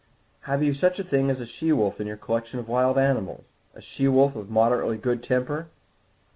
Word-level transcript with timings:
"Have 0.49 0.63
you 0.63 0.73
such 0.73 0.97
a 0.97 1.03
thing 1.03 1.29
as 1.29 1.39
a 1.39 1.45
she 1.45 1.71
wolf 1.71 2.01
in 2.01 2.07
your 2.07 2.17
collection 2.17 2.59
of 2.59 2.67
wild 2.67 2.97
animals? 2.97 3.43
A 3.75 3.81
she 3.81 4.07
wolf 4.07 4.35
of 4.35 4.49
moderately 4.49 4.97
good 4.97 5.21
temper?" 5.21 5.67